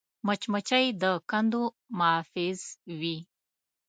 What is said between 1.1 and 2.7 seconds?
کندو محافظ